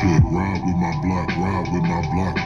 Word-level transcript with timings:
shit. 0.00 0.22
Ride 0.30 0.62
with 0.64 0.76
my 0.76 0.92
block, 1.00 1.28
ride 1.36 1.68
with 1.72 1.82
my 1.82 2.02
block, 2.12 2.36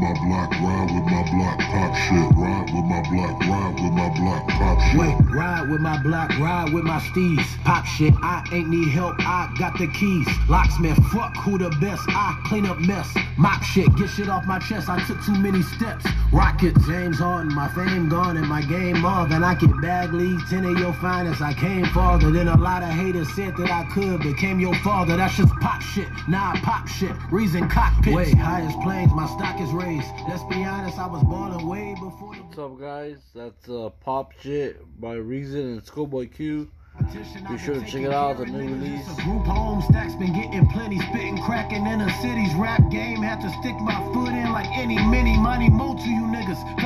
my 0.00 0.14
block, 0.14 0.50
ride 0.50 0.90
with 0.94 1.04
my 1.04 1.22
block, 1.30 1.58
pop 1.68 1.94
shit. 1.94 2.30
Ride 2.34 2.70
with 2.72 2.84
my 2.88 3.02
block, 3.10 3.40
ride 3.44 3.74
with 3.74 3.92
my 3.92 4.08
block, 4.16 4.48
pop 4.48 4.80
shit. 4.80 4.98
Wait, 4.98 5.36
ride 5.36 5.68
with 5.68 5.80
my 5.80 6.02
block, 6.02 6.30
ride 6.38 6.72
with 6.72 6.84
my 6.84 6.98
steez. 7.00 7.44
Pop 7.64 7.84
shit, 7.84 8.14
I 8.22 8.42
ain't 8.52 8.70
need 8.70 8.88
help, 8.88 9.16
I 9.20 9.52
got 9.58 9.76
the 9.78 9.86
keys. 9.88 10.26
Locksmith, 10.48 10.98
fuck 11.12 11.36
who 11.36 11.58
the 11.58 11.68
best, 11.80 12.02
I 12.08 12.40
clean 12.46 12.64
up 12.64 12.78
mess. 12.78 13.06
Mop 13.36 13.62
shit, 13.62 13.94
get 13.96 14.08
shit 14.08 14.28
off 14.28 14.46
my 14.46 14.58
chest, 14.58 14.88
I 14.88 15.04
took 15.06 15.22
too 15.22 15.36
many 15.36 15.62
steps. 15.62 16.06
Rocket, 16.32 16.74
James 16.86 17.18
Harden, 17.18 17.54
my 17.54 17.68
fame 17.68 18.08
gone 18.08 18.36
and 18.38 18.46
my 18.46 18.62
game 18.62 19.04
off. 19.04 19.30
And 19.30 19.44
I 19.44 19.54
get 19.54 19.70
bag 19.82 20.14
leads, 20.14 20.48
10 20.48 20.64
of 20.64 20.78
your 20.78 20.94
finest, 20.94 21.42
I 21.42 21.52
came 21.52 21.84
farther 21.86 22.30
than 22.30 22.48
a 22.48 22.56
lot 22.56 22.82
of 22.82 22.88
haters 22.88 23.28
said 23.34 23.56
that 23.58 23.70
I 23.70 23.84
could. 23.92 24.22
Became 24.22 24.60
your 24.60 24.74
father, 24.76 25.16
that's 25.16 25.36
just 25.36 25.52
pop 25.56 25.82
shit. 25.82 26.08
Nah, 26.26 26.54
pop 26.62 26.88
shit, 26.88 27.12
reason 27.30 27.68
cockpits. 27.68 28.16
Wait, 28.16 28.34
highest 28.34 28.80
planes, 28.80 29.12
my 29.12 29.26
stock 29.26 29.60
is 29.60 29.70
raised. 29.70 29.89
Let's 29.98 30.44
be 30.44 30.62
honest, 30.64 30.98
I 31.00 31.08
was 31.08 31.20
balling 31.24 31.66
way 31.66 31.94
before 31.94 32.36
the 32.36 32.42
What's 32.42 32.58
up, 32.58 32.78
guys? 32.78 33.16
That's 33.34 33.68
uh, 33.68 33.90
Pop 33.98 34.30
Shit 34.40 34.78
by 35.00 35.14
Reason 35.14 35.60
and 35.60 35.84
Schoolboy 35.84 36.28
Q. 36.28 36.70
Be 37.48 37.58
sure 37.58 37.74
to 37.74 37.84
check 37.86 38.02
it 38.02 38.12
out, 38.12 38.38
the 38.38 38.46
new 38.46 38.74
release. 38.74 39.08
Group 39.24 39.46
home 39.46 39.82
stacks 39.82 40.14
been 40.14 40.32
getting 40.32 40.68
plenty, 40.68 41.00
spitting, 41.00 41.42
cracking 41.42 41.86
in 41.86 41.98
the 41.98 42.10
city's 42.22 42.54
rap 42.54 42.82
game. 42.90 43.22
Had 43.22 43.40
to 43.40 43.50
stick 43.58 43.74
my 43.80 43.98
foot 44.14 44.30
in 44.30 44.52
like 44.52 44.68
any, 44.78 44.94
many, 44.94 45.36
money, 45.36 45.68
mo 45.68 45.96
to 45.96 46.08
you 46.08 46.22
niggas. 46.22 46.79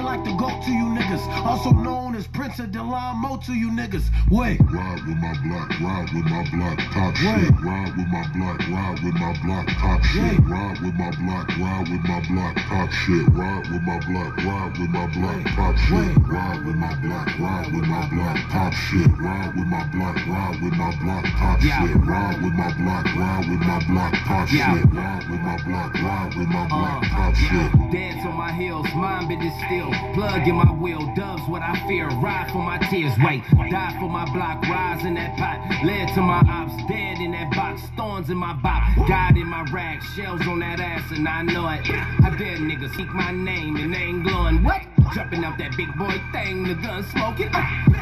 To 0.63 0.71
you 0.71 0.87
niggas. 0.95 1.25
Also 1.45 1.71
known 1.73 2.15
as 2.15 2.27
Prince 2.29 2.59
of 2.61 2.71
Delon 2.71 3.17
Mo 3.17 3.37
to 3.47 3.53
you 3.55 3.71
niggas. 3.71 4.05
Wait. 4.31 4.61
Ride 4.71 5.01
with 5.07 5.17
my 5.19 5.35
block, 5.43 5.69
ride 5.81 6.09
with 6.15 6.25
my 6.27 6.45
block, 6.51 6.79
Wait. 6.79 7.17
shit. 7.17 7.61
Ride 7.61 7.97
with 7.97 8.09
my 8.09 8.25
block, 8.35 8.59
ride 8.69 8.99
with 9.05 9.15
my 9.15 9.33
block, 9.43 9.67
pop 9.79 10.03
shit. 10.05 10.39
Ride 10.47 10.81
with 10.81 10.95
my 10.95 11.11
block, 11.11 11.49
ride 11.59 11.89
with 11.89 12.05
my 12.05 12.21
block, 12.29 12.57
pop 12.69 12.91
shit. 12.93 13.29
Ride 13.35 13.67
with 13.71 13.83
my 13.83 13.99
block, 14.07 14.37
ride 14.45 14.77
with 14.79 14.95
my 14.95 15.07
block, 15.11 15.45
pop 15.57 15.77
shit. 15.87 16.17
Ride 16.19 16.65
with 16.67 16.77
my 16.77 16.95
block, 17.03 17.27
ride 17.39 17.73
with 17.73 17.85
my 17.87 18.09
block, 18.09 18.37
pop 18.51 18.73
shit. 18.73 19.11
Ride 19.19 19.55
with 19.57 19.67
my 19.67 19.85
block, 19.93 20.17
ride 20.27 20.59
with 20.63 20.75
my 20.75 20.91
block, 21.01 21.25
pop 21.37 21.61
shit. 21.61 21.97
Ride 21.99 22.43
with 22.43 22.53
my 22.55 22.73
block, 22.79 23.07
ride 23.17 23.49
with 23.51 23.61
my 23.61 23.81
block, 23.87 24.15
Yeah. 24.53 24.75
shit. 24.77 24.87
Ride 24.95 25.31
with 25.31 25.41
my 25.41 25.57
block, 25.65 25.95
ride 26.03 26.35
with 26.37 26.49
my 26.49 26.67
block, 26.69 27.05
Uh, 27.05 27.09
pop 27.17 27.35
shit. 27.35 27.53
yeah. 27.53 27.91
Dance 27.93 28.27
on 28.27 28.37
my 28.37 28.53
heels, 28.53 28.87
mind 28.95 29.29
bit 29.29 29.43
is 29.43 29.53
still. 29.67 29.91
Plug 30.15 30.44
in 30.47 30.57
my 30.57 30.71
will, 30.73 31.15
doves 31.15 31.43
what 31.49 31.63
I 31.63 31.75
fear. 31.87 32.09
Ride 32.09 32.51
for 32.53 32.63
my 32.63 32.79
tears, 32.91 33.13
wait. 33.23 33.43
Die 33.71 33.97
for 34.01 34.09
my 34.09 34.25
block, 34.33 34.63
rise 34.63 35.05
in 35.05 35.15
that 35.15 35.37
pot. 35.39 35.59
Led 35.85 36.09
to 36.15 36.21
my 36.21 36.43
ops, 36.49 36.75
dead 36.89 37.19
in 37.19 37.33
that 37.33 37.51
box. 37.55 37.83
Thorns 37.97 38.31
in 38.31 38.37
my 38.37 38.53
bop, 38.55 38.83
God 39.09 39.37
in 39.37 39.47
my 39.47 39.63
rag. 39.73 40.03
Shells 40.17 40.47
on 40.47 40.61
that 40.61 40.81
ass, 40.81 41.11
and 41.11 41.29
I 41.29 41.43
know 41.43 41.69
it. 41.69 41.89
I 41.89 42.37
dare 42.37 42.59
niggas 42.59 42.97
seek 42.97 43.09
my 43.15 43.33
name, 43.33 43.77
and 43.77 43.93
they 43.93 43.99
ain't 43.99 44.25
glowing. 44.25 44.63
What? 44.63 44.83
Jumping 45.13 45.45
out 45.45 45.59
that 45.59 45.77
big 45.77 45.93
boy 45.97 46.17
thing, 46.33 46.63
the 46.65 46.75
gun 46.75 47.03
smoking. 47.05 47.51
Uh, 47.53 47.61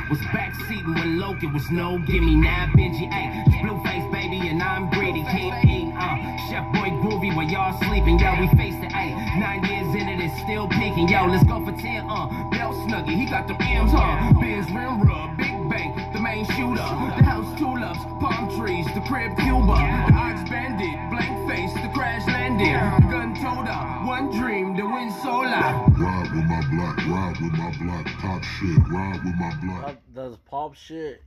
was 0.09 0.21
backseating 0.31 0.95
when 0.95 1.19
Loki 1.19 1.47
was 1.47 1.71
no 1.71 1.99
gimme. 1.99 2.37
Now 2.37 2.71
Benji, 2.77 3.11
ayy. 3.11 3.63
Blue 3.63 3.83
face, 3.83 4.05
baby, 4.13 4.49
and 4.49 4.63
I'm 4.63 4.91
greedy. 4.91 5.25
Keep 5.33 5.55
eating, 5.65 5.93
uh. 5.97 6.37
Chef 6.49 6.65
boy 6.73 6.91
groovy 7.03 7.35
while 7.35 7.49
y'all 7.49 7.77
sleeping. 7.89 8.19
Yo, 8.19 8.31
we 8.39 8.47
faced 8.57 8.85
it, 8.85 8.93
ayy. 8.93 9.13
Nine 9.41 9.65
years 9.65 9.95
in 9.97 10.09
it, 10.09 10.21
it's 10.21 10.37
still 10.43 10.69
peaking. 10.69 11.09
Yo, 11.09 11.27
let's 11.27 11.45
go 11.45 11.65
for 11.65 11.73
10, 11.73 12.07
uh. 12.09 12.29
Bell 12.51 12.73
Snuggie, 12.87 13.17
he 13.17 13.27
got 13.27 13.49
the 13.49 13.55
M's, 13.55 13.91
huh? 13.93 14.33
Biz 14.41 14.67
Rim 14.71 15.03
Rub, 15.03 15.37
Big 15.37 15.53
Bang, 15.69 16.13
the 16.13 16.21
main 16.21 16.45
shooter. 16.55 16.85
The 17.17 17.25
house 17.25 17.59
tulips, 17.59 17.99
palm 18.21 18.49
trees, 18.57 18.87
the 18.95 19.01
crib 19.09 19.37
Cuba. 19.39 19.77
The 20.07 20.15
ox 20.15 20.49
bandit, 20.49 20.97
blank 21.11 21.49
face, 21.49 21.73
the 21.83 21.89
crash 21.93 22.27
landed. 22.27 23.12
The 23.53 23.65
gun 23.65 24.07
one 24.07 24.31
dream, 24.39 24.77
the 24.77 24.85
wind 24.85 25.13
solar. 25.23 25.49
Ride 25.51 26.31
with 26.35 26.45
my 26.45 26.63
block, 26.71 26.97
ride 27.07 27.37
with 27.41 27.53
my 27.53 27.71
block, 27.79 28.07
pop 28.19 28.43
shit. 28.43 28.79
Ride 28.89 29.25
with 29.25 29.35
my 29.37 29.55
block, 29.63 29.97
that's 30.15 30.37
Pop 30.49 30.75
Shit 30.75 31.23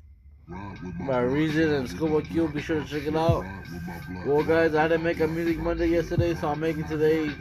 my 0.47 0.75
by 1.07 1.19
Reason 1.21 1.73
and 1.73 1.83
with 1.83 1.91
Schoolboy 1.91 2.21
Q. 2.21 2.47
Be 2.49 2.61
sure 2.61 2.81
to 2.81 2.87
check 2.87 3.07
it 3.07 3.15
out. 3.15 3.41
Ride 3.41 3.61
with 3.71 3.81
my 3.87 3.99
block, 4.13 4.25
Well, 4.25 4.43
guys, 4.43 4.75
I 4.75 4.87
didn't 4.87 5.03
make 5.03 5.19
a 5.19 5.27
Music 5.27 5.57
Monday 5.57 5.87
yesterday, 5.87 6.35
so 6.35 6.49
I'm 6.49 6.59
making 6.59 6.85
today 6.85 7.31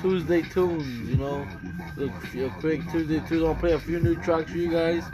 Tuesday 0.00 0.42
tunes, 0.42 1.08
you 1.08 1.16
know. 1.16 1.46
A, 1.98 2.44
a 2.44 2.50
quick 2.60 2.80
Tuesday 2.90 3.20
tunes. 3.28 3.44
I'll 3.44 3.54
play 3.54 3.72
a 3.72 3.78
few 3.78 4.00
new 4.00 4.16
tracks 4.16 4.50
for 4.50 4.58
you 4.58 4.70
guys. 4.70 5.04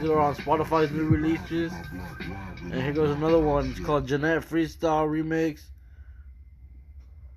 These 0.00 0.10
are 0.10 0.18
on 0.18 0.34
Spotify's 0.34 0.90
new 0.92 1.08
releases. 1.08 1.72
And 2.62 2.74
here 2.74 2.92
goes 2.92 3.16
another 3.16 3.38
one. 3.38 3.70
It's 3.70 3.80
called 3.80 4.06
Jeanette 4.06 4.42
Freestyle 4.42 5.08
Remix 5.08 5.62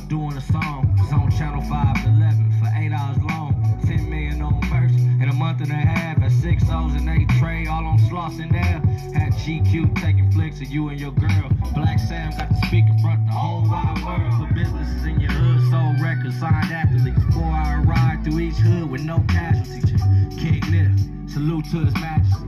doing 0.10 0.36
a 0.36 0.42
song. 0.42 0.92
It's 0.98 1.14
on 1.14 1.30
Channel 1.30 1.62
5 1.62 1.98
at 1.98 2.06
11 2.08 2.52
for 2.60 2.68
eight 2.76 2.92
hours 2.92 3.18
long. 3.22 3.80
10 3.86 4.10
million 4.10 4.42
on 4.42 4.60
verse 4.64 4.92
in 4.92 5.30
a 5.30 5.34
month 5.34 5.62
and 5.62 5.72
a 5.72 5.76
half. 5.76 6.09
Six 6.50 6.64
O's 6.72 6.96
and 6.96 7.08
eight 7.08 7.30
trade, 7.38 7.68
all 7.68 7.86
on 7.86 8.00
sloss 8.10 8.42
in 8.42 8.50
there. 8.50 8.82
Had 9.14 9.34
GQ 9.34 10.02
taking 10.02 10.32
flicks 10.32 10.60
of 10.62 10.68
you 10.70 10.90
and 10.90 11.00
your 11.00 11.12
girl. 11.12 11.48
Black 11.76 12.00
Sam 12.00 12.32
got 12.32 12.50
the 12.50 12.56
speaker 12.66 12.92
front 13.04 13.24
the 13.28 13.34
whole 13.34 13.62
wide 13.70 14.02
world. 14.04 14.34
For 14.34 14.52
businesses 14.56 15.06
in 15.06 15.20
your 15.20 15.30
hood, 15.30 15.70
sold 15.70 16.02
records, 16.02 16.40
signed 16.40 16.74
athletes. 16.74 17.22
Four 17.36 17.44
hour 17.44 17.84
ride 17.84 18.22
through 18.24 18.40
each 18.40 18.56
hood 18.56 18.90
with 18.90 19.02
no 19.02 19.24
casualties. 19.30 20.02
King 20.42 20.64
Nip, 20.74 21.30
salute 21.30 21.66
to 21.70 21.86
his 21.86 21.94
majesty. 22.02 22.42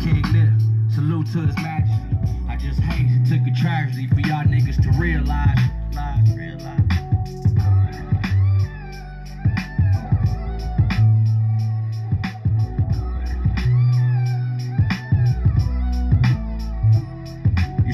King 0.00 0.24
Nip, 0.32 0.56
salute 0.94 1.26
to 1.36 1.44
his 1.44 1.56
majesty. 1.56 2.16
I 2.48 2.56
just 2.56 2.80
hate 2.80 3.04
took 3.28 3.44
a 3.46 3.60
tragedy 3.60 4.06
for 4.06 4.23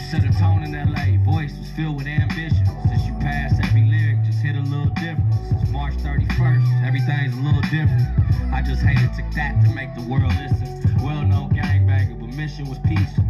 set 0.08 0.24
a 0.24 0.32
tone 0.38 0.62
in 0.62 0.72
LA, 0.72 1.18
voice 1.24 1.52
was 1.58 1.68
filled 1.76 1.96
with 1.96 2.06
ambition. 2.06 2.64
Since 2.88 3.06
you 3.06 3.14
passed 3.20 3.60
every 3.62 3.84
lyric, 3.84 4.22
just 4.24 4.40
hit 4.40 4.56
a 4.56 4.60
little 4.60 4.92
different. 4.94 5.34
Since 5.48 5.68
March 5.70 5.94
31st, 5.94 6.86
everything's 6.86 7.36
a 7.36 7.40
little 7.40 7.62
different. 7.62 8.06
I 8.52 8.62
just 8.62 8.82
hated 8.82 9.12
took 9.14 9.30
that 9.34 9.62
to 9.64 9.70
make 9.70 9.94
the 9.94 10.02
world 10.02 10.32
listen. 10.40 10.66
Well 11.02 11.22
known 11.22 11.50
gangbanger, 11.50 12.18
but 12.18 12.34
mission 12.34 12.68
was 12.68 12.78
peaceful. 12.80 13.24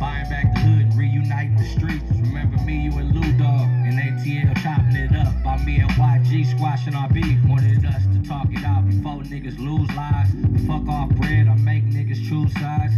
Buying 0.00 0.28
back 0.28 0.52
the 0.54 0.60
hood 0.60 0.82
and 0.88 0.94
reuniting 0.98 1.56
the 1.56 1.64
streets. 1.64 2.04
Remember 2.10 2.56
me, 2.64 2.84
you 2.84 2.98
and 2.98 3.14
Lou 3.14 3.32
Dog 3.38 3.68
and 3.86 3.94
ATL 3.94 4.56
chopping 4.62 4.96
it 4.96 5.14
up. 5.14 5.32
By 5.44 5.58
me 5.64 5.78
and 5.80 5.90
YG 5.92 6.56
squashing 6.56 6.94
our 6.94 7.08
beef. 7.08 7.38
Wanted 7.46 7.84
us 7.86 8.02
to 8.12 8.28
talk 8.28 8.46
it 8.50 8.64
out 8.64 8.86
before 8.86 9.22
niggas 9.22 9.58
lose 9.58 9.88
lives. 9.94 10.30
Fuck 10.66 10.88
off 10.88 11.10
bread, 11.16 11.48
I 11.48 11.54
make 11.54 11.84
niggas 11.84 12.28
choose 12.28 12.52
sides. 12.60 12.94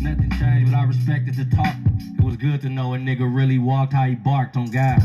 Nothing 0.00 0.30
changed, 0.38 0.70
but 0.70 0.78
I 0.78 0.84
respected 0.84 1.34
the 1.34 1.44
talk. 1.56 1.74
It 2.18 2.24
was 2.24 2.36
good 2.36 2.60
to 2.62 2.68
know 2.68 2.94
a 2.94 2.98
nigga 2.98 3.28
really 3.34 3.58
walked 3.58 3.92
how 3.92 4.04
he 4.04 4.14
barked 4.14 4.56
on 4.56 4.70
God. 4.70 5.00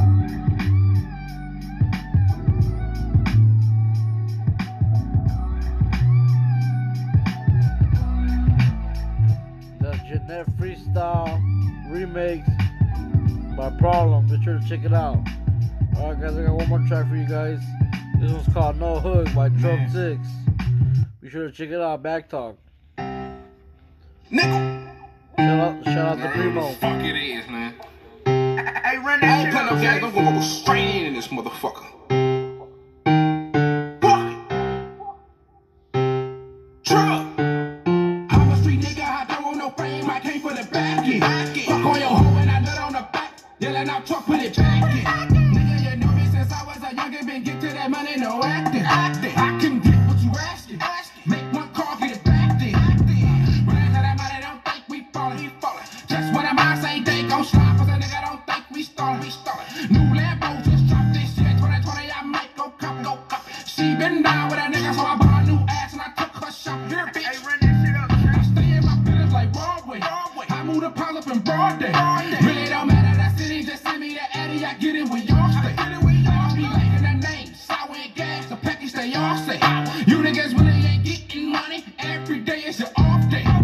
The 9.80 9.94
Jeanette 10.08 10.48
Freestyle 10.58 11.42
Remix 11.90 12.46
by 13.58 13.72
Problem. 13.80 14.28
Be 14.28 14.44
sure 14.44 14.60
to 14.60 14.70
check 14.70 14.86
it 14.86 14.94
out. 14.94 15.18
Alright, 15.98 16.22
guys, 16.22 16.38
I 16.38 16.44
got 16.44 16.56
one 16.56 16.70
more 16.70 16.84
track 16.88 17.10
for 17.10 17.16
you 17.16 17.28
guys. 17.28 17.60
This 18.20 18.32
one's 18.32 18.54
called 18.54 18.80
No 18.80 19.00
Hook 19.00 19.26
by 19.34 19.50
Trump 19.50 19.64
Man. 19.64 19.90
6. 19.90 20.28
Be 21.22 21.30
sure 21.30 21.48
to 21.48 21.52
check 21.52 21.70
it 21.70 21.82
out. 21.82 22.04
Back 22.04 22.30
Talk. 22.30 22.58
Nigga. 24.32 24.83
Shout 25.54 25.62
out, 25.62 25.86
shout 25.86 25.98
out 25.98 26.18
to 26.18 26.30
Primo. 26.32 26.68
Fuck 26.70 27.04
it 27.04 27.16
is, 27.16 27.48
man. 27.48 27.76
Hey, 28.26 28.98
run 28.98 29.20
that 29.20 29.24
I 29.24 29.44
don't 29.44 29.52
play 29.52 29.66
no 29.66 29.80
games. 29.80 30.04
I'm 30.04 30.12
gonna 30.16 30.40
go 30.40 30.42
straight 30.42 30.96
in 30.96 31.06
in 31.06 31.14
this 31.14 31.28
motherfucker. 31.28 31.93
I 74.74 74.76
get 74.78 74.96
it 74.96 75.08
where 75.08 75.22
y'all 75.22 75.52
stay. 75.52 75.76
Y'all 75.78 76.56
be 76.56 76.64
liking 76.64 77.04
the 77.04 77.28
name, 77.28 77.54
sour 77.54 77.96
and 77.96 78.16
gas, 78.16 78.48
the 78.48 78.56
package 78.56 78.92
they 78.94 79.14
all 79.14 79.38
say. 79.38 79.60
You 80.08 80.18
niggas 80.18 80.58
really 80.58 80.88
ain't 80.88 81.06
getting 81.06 81.52
money, 81.52 81.86
every 82.00 82.40
day 82.40 82.62
is 82.66 82.80
your 82.80 82.90
off 82.98 83.30
day. 83.30 83.44
Oh, 83.46 83.64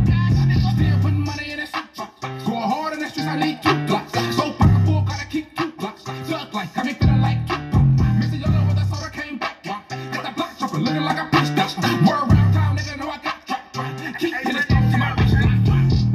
Still 0.76 1.00
putting 1.02 1.26
money 1.26 1.50
in 1.50 1.62
the 1.62 1.66
soup 1.66 1.96
box. 1.98 2.44
Going 2.46 2.62
hard 2.62 2.94
in 2.94 3.00
the 3.00 3.10
streets, 3.10 3.28
I 3.28 3.40
need 3.40 3.60
two 3.64 3.74
blocks. 3.88 4.12
So 4.36 4.54
pocket 4.54 4.86
full, 4.86 5.02
gotta 5.02 5.26
keep 5.26 5.58
two 5.58 5.72
blocks. 5.72 6.04
Thug 6.04 6.54
life, 6.54 6.76
got 6.76 6.86
me 6.86 6.94
feeling 6.94 7.22
like 7.22 7.48
Tupac. 7.48 7.82
Missy 8.20 8.38
Yellow 8.38 8.68
with 8.68 8.78
a 8.78 8.86
soda 8.86 9.10
came 9.10 9.40
back. 9.40 9.64
Got 9.64 9.90
the 9.90 10.32
block 10.36 10.60
jumping, 10.60 10.82
looking 10.82 11.02
like 11.02 11.18
a 11.18 11.36
bitch. 11.36 11.56
That's 11.56 11.76
word 11.76 12.30
around 12.30 12.54
town, 12.54 12.78
nigga 12.78 13.00
know 13.00 13.10
I 13.10 13.18
got 13.18 13.48
trapped. 13.48 14.20
Keep 14.20 14.36
hitting 14.36 14.62
stones 14.62 14.96
my 14.96 15.16
wrist. 15.16 16.06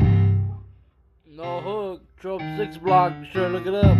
No 1.26 1.60
hook, 1.60 2.02
Trope 2.16 2.42
6 2.56 2.76
block. 2.76 3.12
Sure 3.32 3.48
look 3.48 3.66
it 3.66 3.74
up. 3.74 3.98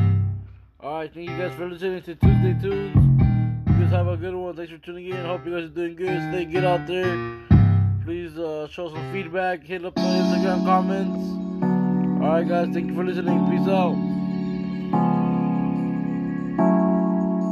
Alright, 0.84 1.14
thank 1.14 1.30
you 1.30 1.38
guys 1.38 1.54
for 1.54 1.66
listening 1.66 2.02
to 2.02 2.14
Tuesday 2.14 2.54
Tunes. 2.60 2.94
You 3.66 3.84
guys 3.84 3.90
have 3.92 4.06
a 4.06 4.18
good 4.18 4.34
one. 4.34 4.54
Thanks 4.54 4.70
for 4.70 4.76
tuning 4.76 5.06
in. 5.06 5.24
Hope 5.24 5.46
you 5.46 5.52
guys 5.52 5.64
are 5.64 5.68
doing 5.68 5.96
good. 5.96 6.20
Stay 6.30 6.44
good 6.44 6.62
out 6.62 6.86
there. 6.86 7.40
Please 8.04 8.36
uh, 8.36 8.68
show 8.68 8.90
some 8.90 9.10
feedback. 9.10 9.64
Hit 9.64 9.82
up 9.82 9.96
my 9.96 10.02
Instagram 10.02 10.62
comments. 10.66 12.22
Alright, 12.22 12.46
guys, 12.46 12.68
thank 12.74 12.88
you 12.88 12.94
for 12.94 13.02
listening. 13.02 13.50
Peace 13.50 13.66
out. 13.66 14.13